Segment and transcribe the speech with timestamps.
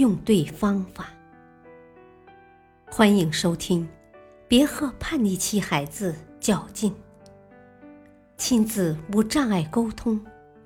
[0.00, 1.10] 用对方法。
[2.90, 3.86] 欢迎收听
[4.48, 6.90] 《别和叛逆期孩子较劲》，
[8.38, 10.18] 亲子无障碍沟通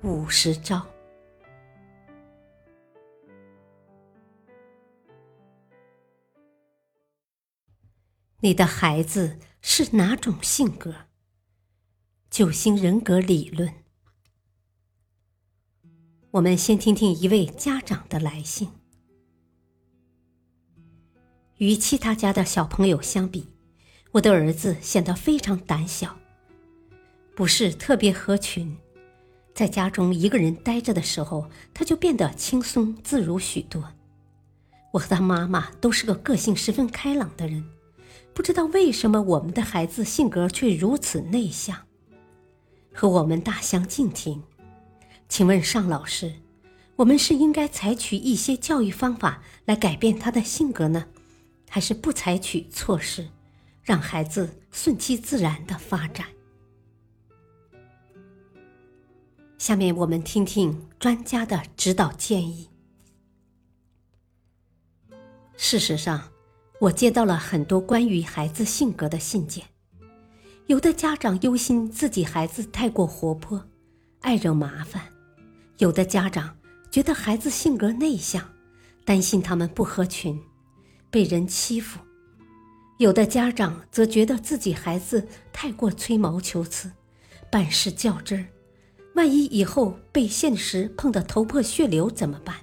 [0.03, 0.87] 五十招。
[8.39, 10.95] 你的孩子是哪种性格？
[12.29, 13.69] 九型人格理论。
[16.31, 18.71] 我们先听听一位家长的来信。
[21.57, 23.47] 与其他家的小朋友相比，
[24.11, 26.17] 我的儿子显得非常胆小，
[27.33, 28.77] 不是特别合群。
[29.53, 33.93] 在家中一个人呆着的时候，他就变得轻松自如许多。
[34.91, 37.63] 我和他妈妈都是个个性十分开朗的人。
[38.33, 41.77] 不知道为什么我们的孩子性格却如此内向，
[42.93, 44.43] 和我们大相径庭。
[45.29, 46.33] 请问尚老师，
[46.97, 51.05] 我们是应该采取一些教育方法来改变他的性格呢，
[51.69, 53.27] 还是不采取措施，
[53.83, 56.27] 让孩子顺其自然的发展？
[59.57, 62.69] 下面我们听听专家的指导建议。
[65.57, 66.31] 事实上。
[66.81, 69.63] 我接到了很多关于孩子性格的信件，
[70.65, 73.65] 有的家长忧心自己孩子太过活泼，
[74.19, 75.01] 爱惹麻烦；
[75.77, 76.57] 有的家长
[76.91, 78.53] 觉得孩子性格内向，
[79.05, 80.37] 担心他们不合群，
[81.15, 81.97] 被人欺负；
[82.97, 86.91] 有的家长则觉得自己孩子太过吹毛求疵，
[87.49, 88.45] 办事较真儿，
[89.15, 92.57] 万一以后被现实碰得头破血流怎么办？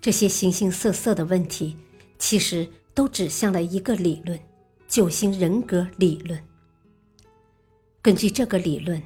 [0.00, 1.76] 这些形形色色的问题。
[2.18, 4.38] 其实都指向了一个理论——
[4.88, 6.42] 九型人格理论。
[8.00, 9.02] 根据这个理论，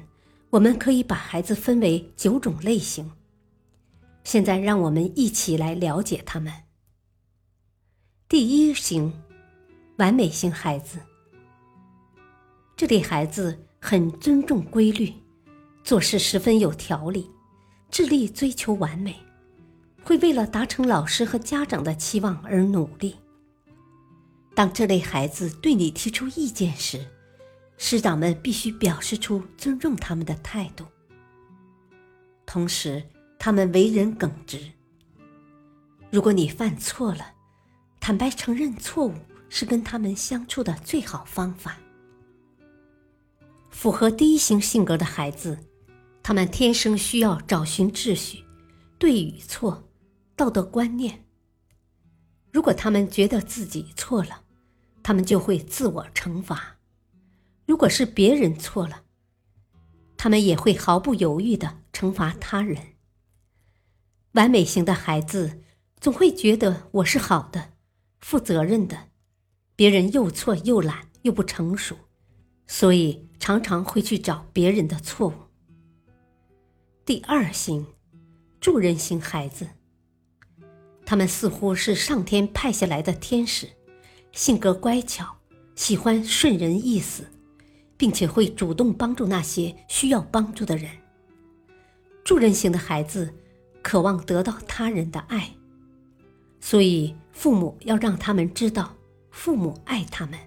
[0.49, 3.11] 我们可以把孩子分为九种类型。
[4.23, 6.53] 现在，让我们一起来了解他们。
[8.29, 9.13] 第一型，
[9.95, 10.99] 完美型孩子。
[12.75, 15.13] 这类孩子很尊重规律，
[15.81, 17.31] 做事十分有条理，
[17.89, 19.15] 致力追求完美。
[20.03, 23.15] 会为了达成老师和家长的期望而努力。
[24.53, 27.07] 当这类孩子对你提出意见时，
[27.77, 30.83] 师长们必须表示出尊重他们的态度。
[32.45, 33.01] 同时，
[33.39, 34.59] 他们为人耿直。
[36.11, 37.36] 如果你犯错了，
[38.07, 39.13] 坦白承认错误
[39.49, 41.77] 是跟他们相处的最好方法。
[43.69, 45.59] 符合第一型性格的孩子，
[46.23, 48.41] 他们天生需要找寻秩序，
[48.97, 49.89] 对与错。
[50.37, 51.25] 道德观念。
[52.49, 54.41] 如果他们觉得自己错了，
[55.03, 56.77] 他们就会自我惩罚；
[57.65, 59.03] 如果是别人错了，
[60.15, 62.81] 他们也会毫不犹豫的惩罚他人。
[64.31, 65.61] 完美型的孩子
[65.99, 67.73] 总会觉得我是好的、
[68.27, 69.07] 负责任的，
[69.73, 71.95] 别人又错又懒又不成熟，
[72.67, 75.33] 所以常常会去找别人的错误。
[77.05, 77.87] 第二型，
[78.59, 79.69] 助人型孩子。
[81.05, 83.69] 他们似乎是上天派下来的天使，
[84.33, 85.37] 性格乖巧，
[85.75, 87.31] 喜欢顺人意思，
[87.95, 90.91] 并且会主动帮助那些需要帮助的人。
[92.25, 93.33] 助人型的孩子
[93.81, 95.51] 渴望得到他人的爱，
[96.59, 98.95] 所以父母要让他们知道
[99.29, 100.39] 父母爱他们，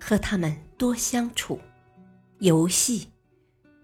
[0.00, 1.60] 和他们多相处、
[2.38, 3.08] 游戏，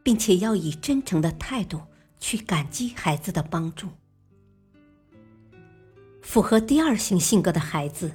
[0.02, 1.78] 并且要以真诚的态度
[2.18, 3.86] 去感激孩子的帮助。
[6.22, 8.10] 符合第二型性格的孩子，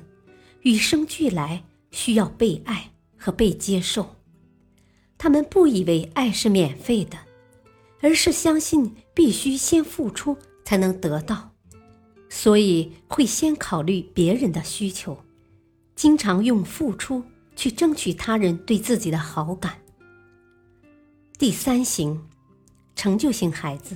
[0.62, 2.90] 与生俱来需要被爱
[3.20, 4.16] 和被接受。
[5.20, 7.20] 他们不以为爱是免费的，
[8.02, 11.52] 而是相信必须先付出才能得到，
[12.30, 15.18] 所以会先考虑别人的需求，
[15.96, 17.24] 经常用付出
[17.56, 19.80] 去争取他人对自己的好感。
[21.38, 22.22] 第三型，
[22.96, 23.96] 成就型孩子，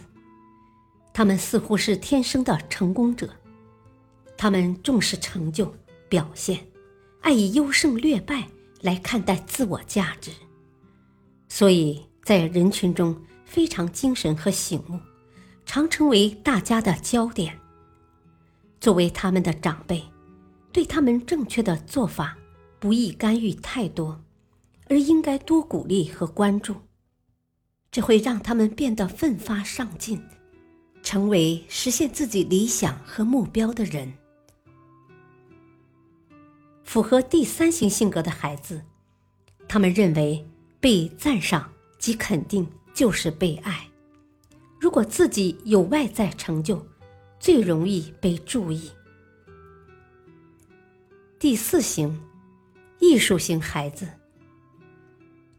[1.13, 3.29] 他们似乎是天生的成功者。
[4.37, 5.71] 他们重视成就
[6.09, 6.65] 表现，
[7.21, 8.47] 爱以优胜劣败
[8.81, 10.31] 来看待自我价值，
[11.47, 14.99] 所以在人群中非常精神和醒目，
[15.65, 17.60] 常成为大家的焦点。
[18.81, 20.03] 作为他们的长辈，
[20.73, 22.35] 对他们正确的做法
[22.79, 24.19] 不宜干预太多，
[24.89, 26.75] 而应该多鼓励和关注，
[27.91, 30.19] 这会让他们变得奋发上进，
[31.03, 34.11] 成为实现自己理想和目标的人。
[36.83, 38.81] 符合第三型性格的孩子，
[39.67, 40.43] 他们认为
[40.79, 43.87] 被赞赏及肯定就是被爱。
[44.79, 46.83] 如果自己有外在成就，
[47.41, 48.91] 最容易被注意。
[51.39, 52.21] 第四型，
[52.99, 54.07] 艺术型孩子，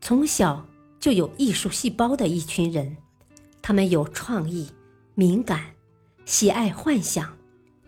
[0.01, 0.65] 从小
[1.01, 2.97] 就有艺术细胞的一群人，
[3.61, 4.71] 他们有创意、
[5.17, 5.75] 敏感、
[6.25, 7.37] 喜爱幻想、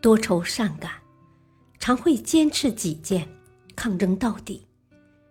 [0.00, 0.90] 多愁善感。
[1.78, 3.28] 常会坚持己见，
[3.76, 4.66] 抗争到底，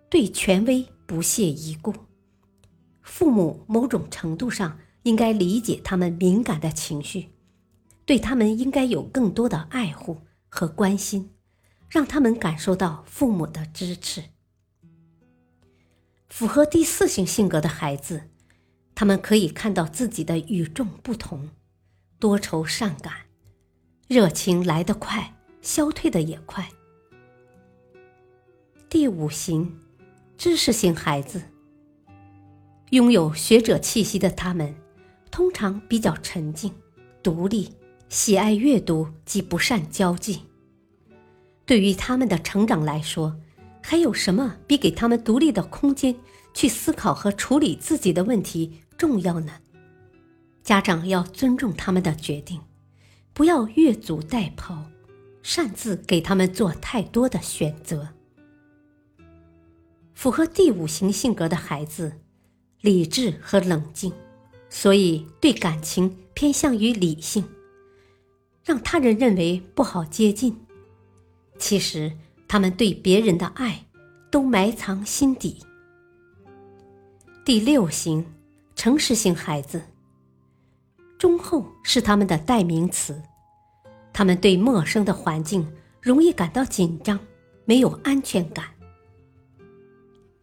[0.08, 1.92] 对权威不屑一顾。
[3.02, 7.28] 父母某种程度上应该理解他们敏感的情绪，
[8.06, 11.34] 对他们应该有更多的爱护和关心，
[11.88, 14.24] 让他们感受到父母的支持。
[16.28, 18.30] 符合第四型性格的孩子，
[18.94, 21.50] 他们可以看到自己的与众不同，
[22.18, 23.12] 多愁善感，
[24.08, 25.34] 热情来得快。
[25.62, 26.68] 消退的也快。
[28.90, 29.80] 第五型，
[30.36, 31.40] 知识型孩子，
[32.90, 34.74] 拥有学者气息的他们，
[35.30, 36.70] 通常比较沉静、
[37.22, 37.72] 独立，
[38.14, 40.42] 喜爱阅读及不善交际。
[41.66, 43.36] 对于他们的成长来说，
[43.82, 46.14] 还有什么比给他们独立的空间
[46.54, 49.54] 去思考和处理自己的问题重要呢？
[50.62, 52.60] 家长要尊重他们的决定，
[53.32, 54.84] 不要越俎代庖。
[55.42, 58.10] 擅自给他们做太多的选择。
[60.14, 62.20] 符合第五型性格的孩子，
[62.80, 64.12] 理智和冷静，
[64.70, 67.44] 所以对感情偏向于理性，
[68.64, 70.58] 让他人认为不好接近。
[71.58, 72.12] 其实
[72.48, 73.86] 他们对别人的爱
[74.30, 75.58] 都埋藏心底。
[77.44, 78.24] 第六型，
[78.74, 79.82] 诚实型孩子，
[81.18, 83.22] 忠厚是他们的代名词。
[84.12, 85.70] 他们对陌生的环境
[86.00, 87.18] 容易感到紧张，
[87.64, 88.66] 没有安全感。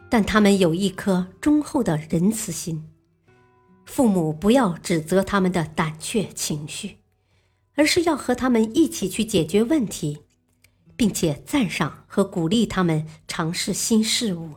[0.09, 2.87] 但他们有一颗忠厚的仁慈心。
[3.85, 6.97] 父母不要指责他们的胆怯情绪，
[7.81, 10.19] 而是要和他们一起去解决问题，
[10.95, 14.51] 并且赞赏和鼓励他们尝试新事物。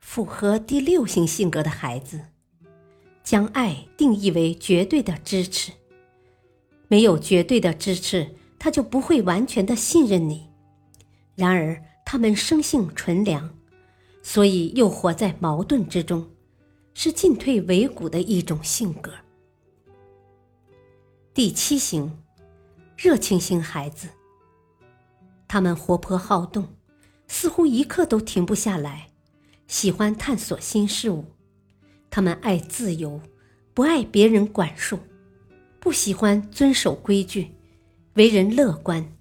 [0.00, 2.20] 符合第六型性格的孩子，
[3.24, 5.72] 将爱定义为绝对的支持。
[6.88, 10.50] 没有绝对的支持，他就不会完全的信任你。
[11.34, 13.48] 然而，他们生性纯良，
[14.22, 16.28] 所以又活在矛盾之中，
[16.92, 19.10] 是进退维谷的一种性格。
[21.32, 22.18] 第七型，
[22.96, 24.08] 热情型孩子。
[25.46, 26.74] 他们活泼好动，
[27.28, 29.10] 似乎一刻都停不下来，
[29.68, 31.26] 喜欢探索新事物。
[32.10, 33.20] 他们爱自由，
[33.72, 34.98] 不爱别人管束。
[35.78, 37.52] 不喜欢遵守规矩，
[38.14, 39.16] 为人乐观，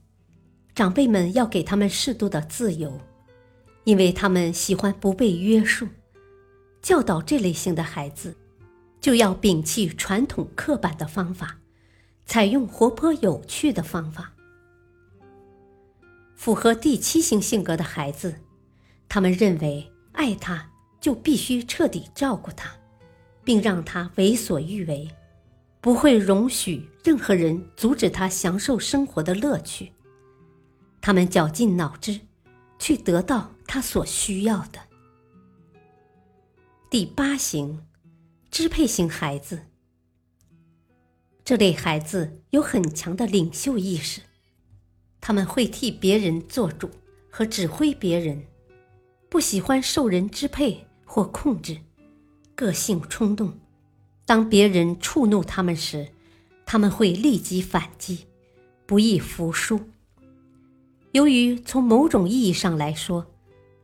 [0.73, 2.99] 长辈们要给他们适度的自由，
[3.83, 5.87] 因为他们喜欢不被约束。
[6.81, 8.35] 教导这类型的孩子，
[8.99, 11.58] 就要摒弃传统刻板的方法，
[12.29, 14.31] 采用活泼有趣的方法。
[16.35, 18.35] 符合第七型性格的孩子，
[19.09, 20.69] 他们认为爱他
[21.01, 22.71] 就必须彻底照顾他，
[23.43, 25.09] 并让他为所欲为。
[25.81, 29.91] 不会容许任何人阻止他享受生活的乐趣。
[31.01, 32.19] 他们绞尽脑汁，
[32.77, 34.79] 去得到他所需要的。
[36.91, 37.81] 第八型，
[38.51, 39.68] 支配型孩子。
[41.49, 44.21] 这类孩子有很强的领袖意识，
[45.19, 46.91] 他们会替别人做主
[47.27, 48.43] 和指挥别人，
[49.29, 51.79] 不喜欢受人支配或控制，
[52.53, 53.57] 个性冲动。
[54.27, 56.09] 当别人触怒他们时，
[56.67, 58.27] 他们会立即反击，
[58.85, 59.79] 不易服输。
[61.13, 63.25] 由于从某种意义上来说，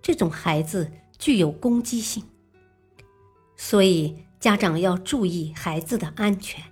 [0.03, 2.25] 这种孩子具有攻击性，
[3.57, 6.63] 所以家长要注意孩子的安全，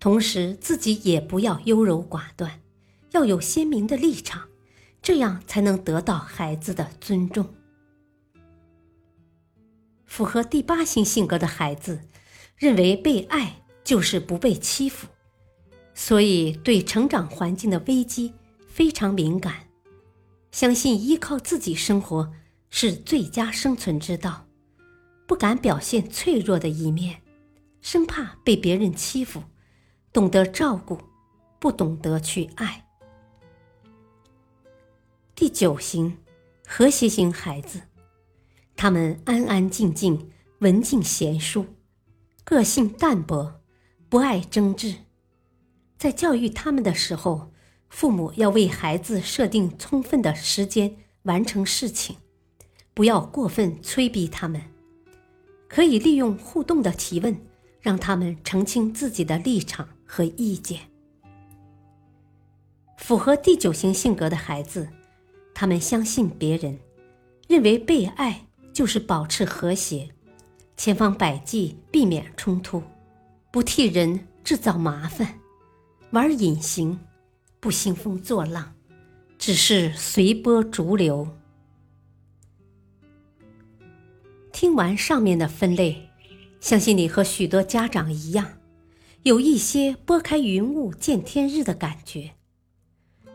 [0.00, 2.60] 同时自己也不要优柔寡断，
[3.12, 4.48] 要有鲜明的立场，
[5.00, 7.54] 这样才能得到孩子的尊重。
[10.06, 12.00] 符合第八型性格的孩子。
[12.60, 15.08] 认为被爱就是不被欺负，
[15.94, 18.34] 所以对成长环境的危机
[18.68, 19.66] 非常敏感，
[20.52, 22.30] 相信依靠自己生活
[22.68, 24.46] 是最佳生存之道，
[25.26, 27.22] 不敢表现脆弱的一面，
[27.80, 29.42] 生怕被别人欺负，
[30.12, 30.98] 懂得照顾，
[31.60, 32.84] 不懂得去爱。
[35.36, 36.18] 第九型，
[36.66, 37.82] 和谐型孩子，
[38.74, 41.64] 他们安安静静，文静贤淑，
[42.42, 43.60] 个性淡泊，
[44.08, 44.96] 不爱争执。
[45.96, 47.52] 在教育他们的时候，
[47.88, 52.16] 父母要为孩子设定充分的时间完成事情，
[52.94, 54.60] 不要过分催逼他们。
[55.68, 57.40] 可以利用互动的提问，
[57.80, 60.80] 让他们澄清自己的立场和意见。
[62.96, 64.88] 符合第九型性格的孩子，
[65.54, 66.78] 他们相信别人，
[67.48, 70.10] 认为被爱就是保持和谐，
[70.76, 72.82] 千方百计避免冲突，
[73.50, 75.40] 不替人制造麻烦，
[76.10, 77.00] 玩隐形，
[77.58, 78.74] 不兴风作浪，
[79.38, 81.26] 只是随波逐流。
[84.52, 86.09] 听完上面的分类，
[86.60, 88.58] 相信你和许多家长一样，
[89.22, 92.32] 有一些拨开云雾见天日的感觉。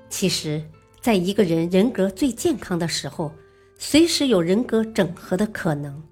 [0.10, 0.70] 其实，
[1.01, 3.34] 在一个人人格最健康的时候，
[3.77, 6.03] 随时有人格整合的可能。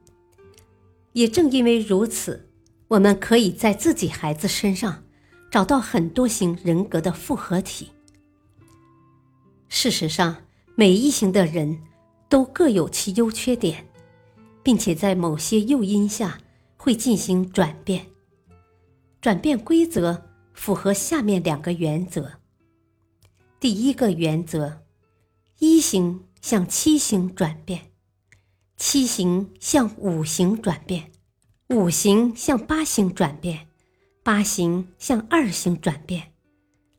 [1.14, 2.50] 也正因为如此，
[2.88, 5.04] 我们可以在自己孩子身上
[5.52, 7.90] 找到很多型人格的复合体。
[9.70, 10.38] 事实上，
[10.76, 11.80] 每一型的人
[12.28, 13.86] 都各有其优缺点。
[14.64, 16.38] 并且在某些诱因下
[16.84, 18.08] 会进行转变。
[19.22, 22.34] 转变规则符合下面两个原则。
[23.58, 24.82] 第一个原则：
[25.60, 27.94] 一型向七型转变，
[28.76, 31.14] 七型向五型转变，
[31.70, 33.70] 五型向八型转变，
[34.22, 36.34] 八型向二型转变，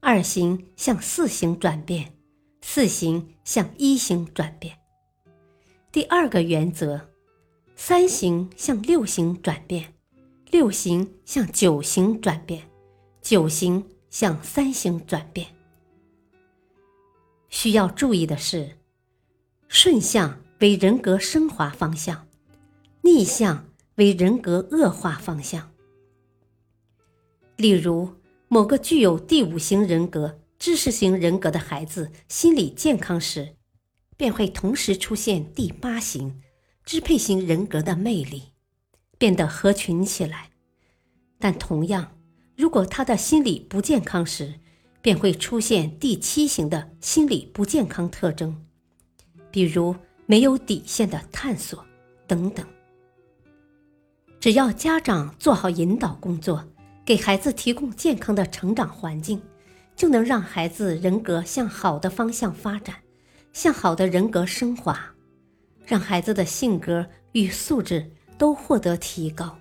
[0.00, 2.14] 二型向四型转变，
[2.62, 4.78] 四型向一型转变。
[5.92, 7.10] 第二个原则。
[7.76, 9.94] 三型向六型转变，
[10.50, 12.62] 六型向九型转变，
[13.20, 15.48] 九型向三型转变。
[17.48, 18.78] 需要注意的是，
[19.68, 22.26] 顺向为人格升华方向，
[23.02, 25.70] 逆向为人格恶化方向。
[27.56, 28.14] 例如，
[28.48, 33.56] 某个具有第五型人格、知识型人格的孩子心理健康时，
[34.16, 36.40] 便会同时出现第八型。
[36.84, 38.52] 支配型人格的魅力
[39.16, 40.50] 变得合群起来，
[41.38, 42.18] 但同样，
[42.56, 44.60] 如果他的心理不健康时，
[45.00, 48.66] 便会出现第七型的心理不健康特征，
[49.50, 51.82] 比如没有底线的探索
[52.26, 52.66] 等等。
[54.38, 56.66] 只要家长做好引导工作，
[57.02, 59.40] 给孩子提供健康的成长环境，
[59.96, 62.96] 就能让孩子人格向好的方向发展，
[63.54, 65.13] 向好的人格升华。
[65.86, 69.58] 让孩子的性格与素质都获得提高。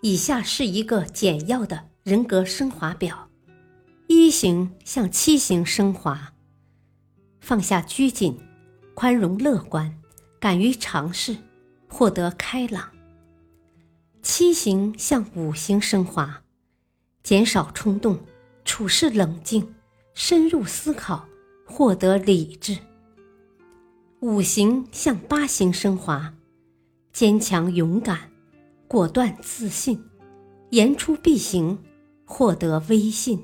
[0.00, 3.28] 以下是一个简要的人格升华表：
[4.06, 6.32] 一型向七型升华，
[7.40, 8.38] 放下拘谨，
[8.94, 9.98] 宽容乐观，
[10.38, 11.36] 敢于尝试，
[11.88, 12.92] 获得开朗；
[14.22, 16.42] 七型向五型升华，
[17.22, 18.20] 减少冲动，
[18.64, 19.74] 处事冷静，
[20.14, 21.28] 深入思考，
[21.66, 22.78] 获得理智。
[24.20, 26.34] 五行向八行升华，
[27.12, 28.32] 坚强勇敢，
[28.88, 30.02] 果断自信，
[30.70, 31.78] 言出必行，
[32.24, 33.40] 获得威信。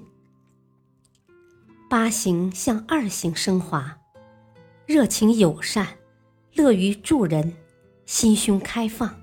[1.88, 4.00] 八行向二行升华，
[4.84, 5.86] 热情友善，
[6.54, 7.54] 乐于助人，
[8.04, 9.14] 心胸开放，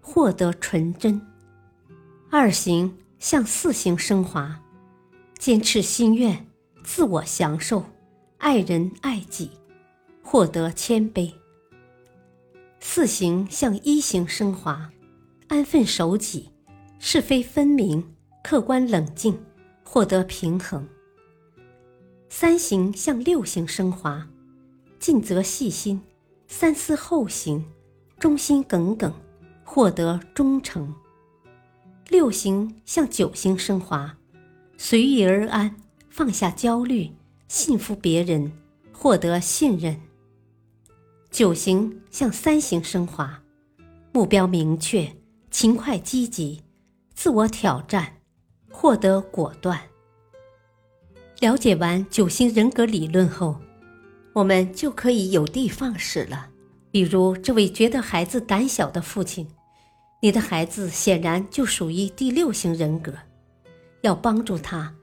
[0.00, 1.20] 获得纯真。
[2.30, 4.58] 二行向四行升华，
[5.38, 6.46] 坚持心愿，
[6.82, 7.84] 自我享受，
[8.38, 9.50] 爱人爱己。
[10.24, 11.32] 获得谦卑。
[12.80, 14.90] 四行向一行升华，
[15.46, 16.50] 安分守己，
[16.98, 18.02] 是非分明，
[18.42, 19.38] 客观冷静，
[19.84, 20.88] 获得平衡。
[22.28, 24.26] 三行向六行升华，
[24.98, 26.00] 尽责细心，
[26.48, 27.64] 三思后行，
[28.18, 29.12] 忠心耿耿，
[29.62, 30.92] 获得忠诚。
[32.08, 34.16] 六行向九行升华，
[34.76, 35.76] 随遇而安，
[36.10, 37.10] 放下焦虑，
[37.46, 38.52] 信服别人，
[38.92, 40.00] 获得信任。
[41.34, 43.42] 九型向三型升华，
[44.12, 45.12] 目标明确，
[45.50, 46.62] 勤快积极，
[47.12, 48.18] 自我挑战，
[48.70, 49.80] 获得果断。
[51.40, 53.60] 了解完九型人格理论后，
[54.32, 56.46] 我们就可以有的放矢了。
[56.92, 59.44] 比如这位觉得孩子胆小的父亲，
[60.22, 63.12] 你的孩子显然就属于第六型人格，
[64.02, 64.94] 要帮助他，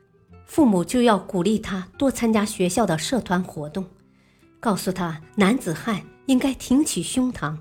[0.45, 3.85] 父母就要鼓励他多参加学校的社团活动，
[4.61, 6.01] 告诉他男子汉。
[6.25, 7.57] 应该挺起胸膛，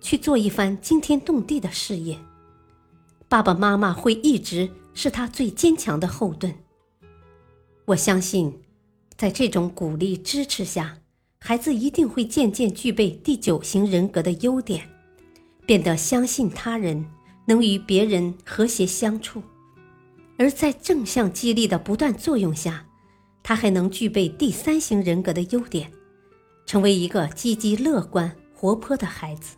[0.00, 2.18] 去做一番惊天动地的事业。
[3.28, 6.54] 爸爸妈妈会一直是他最坚强的后盾。
[7.86, 8.60] 我相信，
[9.16, 10.98] 在这种鼓励支持下，
[11.40, 14.88] 孩子一定会渐渐具备第九型人格的优点，
[15.66, 17.04] 变得相信他人，
[17.46, 19.42] 能与别人和谐相处。
[20.38, 22.86] 而在正向激励的不断作用下，
[23.42, 25.92] 他还能具备第三型人格的优点，
[26.66, 29.56] 成为一个积极乐观、活泼的孩子。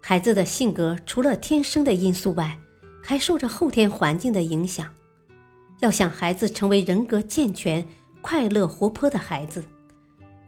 [0.00, 2.58] 孩子的性格除了天生的因素外，
[3.02, 4.92] 还受着后天环境的影响。
[5.80, 7.84] 要想孩子成为人格健全、
[8.20, 9.64] 快乐活泼的孩子，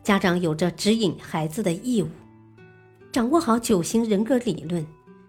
[0.03, 2.09] 家长有着指引孩子的义务。
[3.11, 4.85] 掌握好九型人格理论，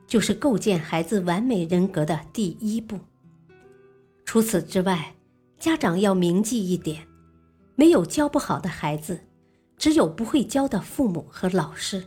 [0.05, 2.99] 就是构建孩子完美人格的第一步。
[4.25, 5.15] 除此之外，
[5.59, 7.07] 家长要铭记一点：
[7.75, 9.19] 没有教不好的孩子，
[9.77, 12.03] 只有不会教的父母和老师。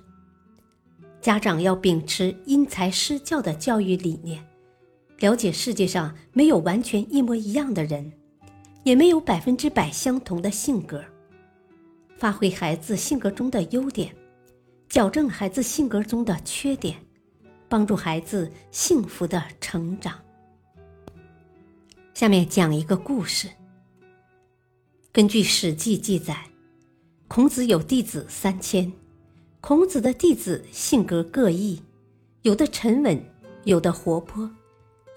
[1.20, 4.44] 家长要秉持因材施教的教育理念。
[5.18, 8.12] 了解世界上没有完全一模一样的人，
[8.84, 11.04] 也没有百分之百相同的性格。
[12.16, 14.14] 发挥孩子性格中的优点，
[14.88, 16.96] 矫正孩子性格中的缺点，
[17.68, 20.16] 帮助孩子幸福的成长。
[22.14, 23.48] 下面讲一个故事。
[25.12, 26.44] 根据《史记》记载，
[27.28, 28.90] 孔子有弟子三千，
[29.60, 31.82] 孔子的弟子性格各异，
[32.40, 33.22] 有的沉稳，
[33.64, 34.50] 有的活泼。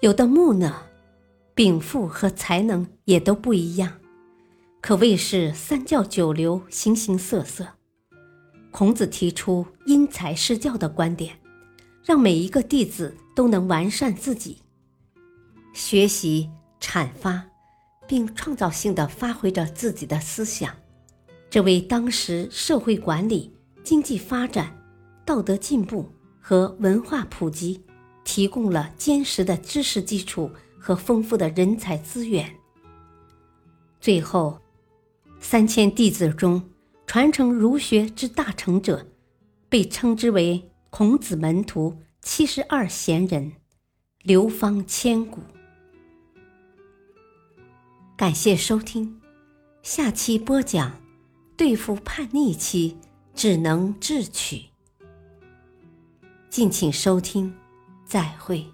[0.02, 0.82] 有的木讷，
[1.54, 3.98] 禀赋和才能也都不一样，
[4.82, 7.66] 可谓是三教九流，形形色色。
[8.70, 11.38] 孔子提出因材施教的观点，
[12.04, 14.58] 让每一个弟子都能完善自己，
[15.72, 17.44] 学习阐发，
[18.06, 20.74] 并创造性的发挥着自己的思想，
[21.52, 23.52] 这为当时社会管理、
[23.84, 24.74] 经济发展、
[25.26, 27.78] 道德进步和文化普及。
[28.24, 32.48] 提供了坚实的知识基础和丰富的人才资源。
[34.00, 34.60] 最后，
[35.40, 36.70] 三千弟子中
[37.04, 39.08] 传承儒学之大成者，
[39.68, 43.52] 被称之为孔子门徒七十二贤人，
[44.22, 45.40] 流芳千古。
[48.16, 49.20] 感谢收听，
[49.82, 51.01] 下期播讲
[51.56, 52.96] 对付叛逆期
[53.34, 54.64] 只能智取。
[56.50, 57.52] 敬请收听。
[58.12, 58.71] 再会。